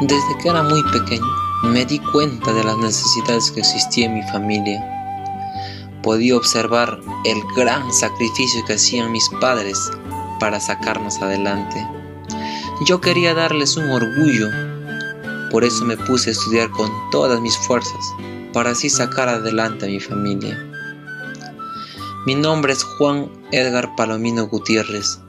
[0.00, 1.26] Desde que era muy pequeño,
[1.62, 4.82] me di cuenta de las necesidades que existían en mi familia.
[6.02, 9.90] Podía observar el gran sacrificio que hacían mis padres
[10.38, 11.86] para sacarnos adelante.
[12.86, 14.48] Yo quería darles un orgullo,
[15.50, 18.00] por eso me puse a estudiar con todas mis fuerzas,
[18.54, 20.58] para así sacar adelante a mi familia.
[22.24, 25.20] Mi nombre es Juan Edgar Palomino Gutiérrez,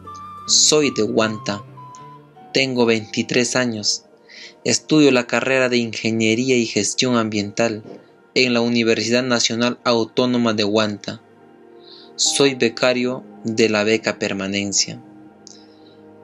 [0.47, 1.61] soy de Guanta,
[2.53, 4.05] tengo 23 años
[4.63, 7.81] Estudio la carrera de Ingeniería y Gestión Ambiental
[8.35, 11.19] en la Universidad Nacional Autónoma de Huanta.
[12.15, 15.01] Soy becario de la beca permanencia.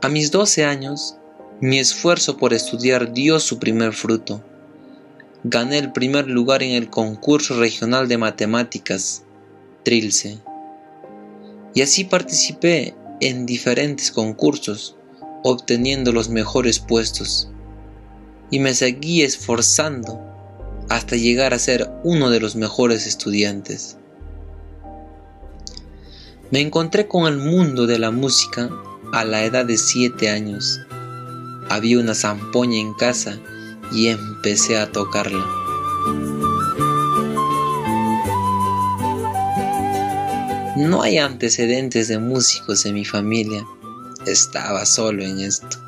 [0.03, 1.15] A mis 12 años,
[1.61, 4.44] mi esfuerzo por estudiar dio su primer fruto.
[5.44, 9.23] Gané el primer lugar en el concurso regional de matemáticas,
[9.83, 10.38] Trilce.
[11.73, 14.95] Y así participé en diferentes concursos,
[15.44, 17.49] obteniendo los mejores puestos
[18.50, 20.20] y me seguí esforzando
[20.90, 23.98] hasta llegar a ser uno de los mejores estudiantes.
[26.50, 28.70] Me encontré con el mundo de la música
[29.12, 30.80] a la edad de 7 años.
[31.70, 33.38] Había una zampoña en casa
[33.92, 35.45] y empecé a tocarla.
[40.78, 43.66] No hay antecedentes de músicos en mi familia.
[44.25, 45.86] Estaba solo en esto.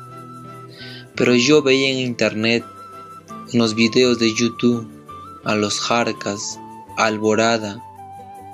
[1.20, 2.64] Pero yo veía en internet,
[3.52, 4.88] en los videos de YouTube,
[5.44, 6.58] a los Jarcas,
[6.96, 7.78] Alborada,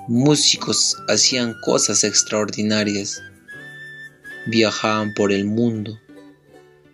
[0.08, 3.22] músicos hacían cosas extraordinarias.
[4.48, 6.00] Viajaban por el mundo.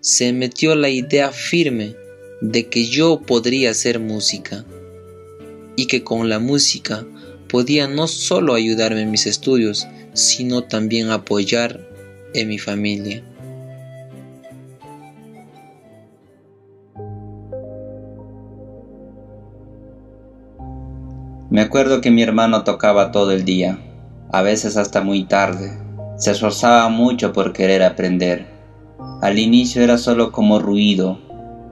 [0.00, 1.96] Se metió la idea firme
[2.42, 4.66] de que yo podría hacer música
[5.74, 7.06] y que con la música
[7.48, 11.80] podía no solo ayudarme en mis estudios, sino también apoyar
[12.34, 13.24] en mi familia.
[21.52, 23.78] Me acuerdo que mi hermano tocaba todo el día,
[24.32, 25.78] a veces hasta muy tarde.
[26.16, 28.46] Se esforzaba mucho por querer aprender.
[29.20, 31.20] Al inicio era solo como ruido,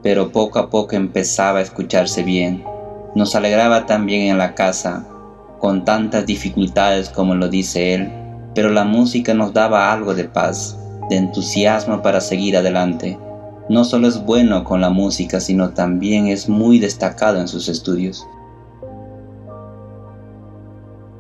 [0.03, 2.63] pero poco a poco empezaba a escucharse bien.
[3.15, 5.07] Nos alegraba también en la casa,
[5.59, 8.13] con tantas dificultades como lo dice él,
[8.55, 10.77] pero la música nos daba algo de paz,
[11.09, 13.19] de entusiasmo para seguir adelante.
[13.71, 18.27] No solo es bueno con la música, sino también es muy destacado en sus estudios.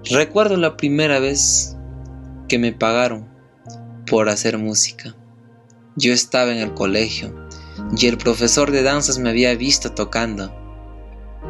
[0.04, 1.76] Recuerdo la primera vez
[2.48, 3.28] que me pagaron
[4.08, 5.14] por hacer música.
[5.94, 7.34] Yo estaba en el colegio
[7.96, 10.54] y el profesor de danzas me había visto tocando.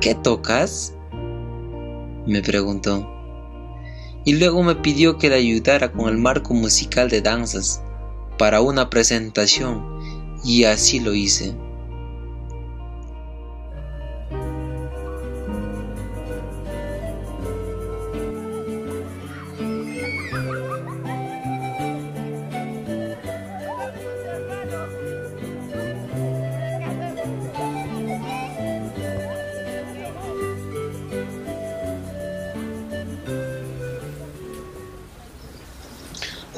[0.00, 0.94] ¿Qué tocas?
[2.26, 3.08] me preguntó.
[4.24, 7.82] Y luego me pidió que le ayudara con el marco musical de danzas
[8.36, 11.54] para una presentación y así lo hice.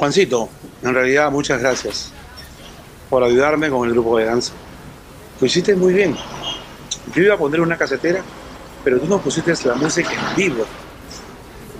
[0.03, 0.49] Juancito,
[0.83, 2.11] en realidad muchas gracias
[3.09, 4.53] por ayudarme con el grupo de danza.
[5.41, 6.17] Lo hiciste muy bien.
[7.15, 8.21] Yo iba a poner una casetera,
[8.83, 10.65] pero tú nos pusiste la música en vivo.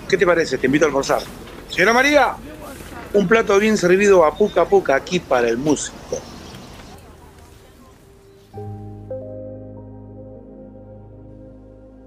[0.07, 0.57] ¿Qué te parece?
[0.57, 1.21] Te invito a almorzar.
[1.67, 2.37] Señora María,
[3.13, 5.97] un plato bien servido a puca puca aquí para el músico.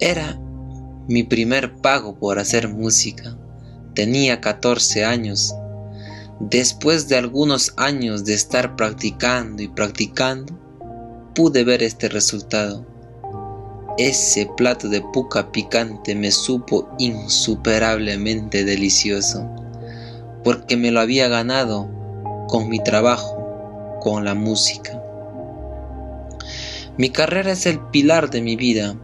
[0.01, 0.35] Era
[1.09, 3.37] mi primer pago por hacer música.
[3.93, 5.55] Tenía 14 años
[6.41, 10.55] Después de algunos años de estar practicando y practicando,
[11.35, 12.87] pude ver este resultado.
[13.97, 19.49] Ese plato de puca picante me supo insuperablemente delicioso,
[20.45, 21.89] porque me lo había ganado
[22.49, 25.03] con mi trabajo, con la música.
[26.99, 28.95] Mi carrera es el pilar de mi vida,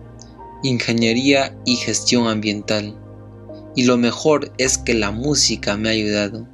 [0.63, 2.95] ingeniería y gestión ambiental,
[3.75, 6.47] y lo mejor es que la música me ha ayudado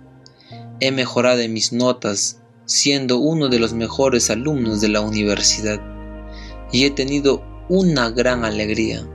[0.81, 5.81] He mejorado en mis notas, siendo uno de los mejores alumnos de la universidad,
[6.71, 9.07] y he tenido una gran alegría.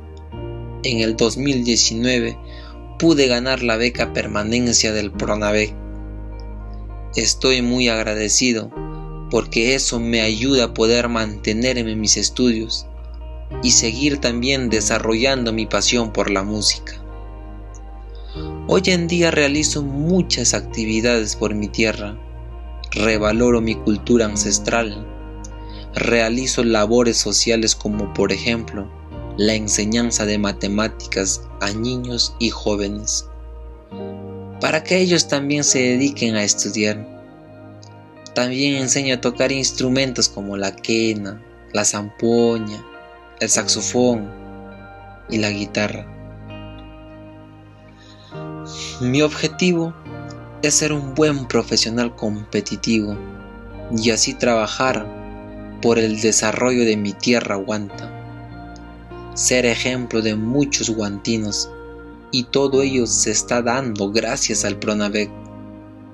[0.84, 2.38] En el 2019
[3.00, 5.74] pude ganar la beca permanencia del Pronavec.
[7.16, 8.72] Estoy muy agradecido
[9.30, 12.88] porque eso me ayuda a poder mantenerme en mis estudios
[13.64, 17.03] y seguir también desarrollando mi pasión por la música.
[18.68, 22.18] Hoy en día realizo muchas actividades por mi tierra,
[22.90, 25.06] revaloro mi cultura ancestral,
[25.94, 28.90] realizo labores sociales como por ejemplo
[29.38, 33.30] la enseñanza de matemáticas a niños y jóvenes,
[34.60, 37.08] para que ellos también se dediquen a estudiar.
[38.34, 41.40] También enseño a tocar instrumentos como la quena,
[41.72, 42.84] la zampoña,
[43.40, 44.28] el saxofón
[45.30, 46.23] y la guitarra.
[49.02, 49.92] Mi objetivo
[50.62, 53.18] es ser un buen profesional competitivo
[53.98, 55.08] y así trabajar
[55.82, 58.12] por el desarrollo de mi tierra guanta,
[59.34, 61.72] ser ejemplo de muchos guantinos
[62.32, 65.32] y todo ello se está dando gracias al Pronavec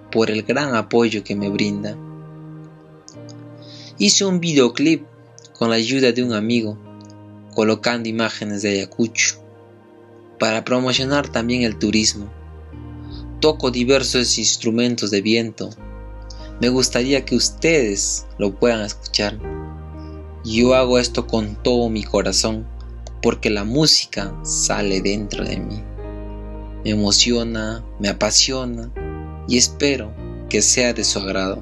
[0.10, 1.98] por el gran apoyo que me brinda.
[3.98, 5.06] Hice un videoclip
[5.54, 6.78] con la ayuda de un amigo
[7.54, 9.44] colocando imágenes de Ayacucho
[10.40, 12.39] para promocionar también el turismo
[13.40, 15.70] toco diversos instrumentos de viento.
[16.62, 19.40] Me gustaría que ustedes lo puedan escuchar.
[20.44, 22.68] Yo hago esto con todo mi corazón
[23.22, 25.84] porque la música sale dentro de mí.
[26.84, 28.92] Me emociona, me apasiona
[29.48, 30.14] y espero
[30.50, 31.62] que sea de su agrado.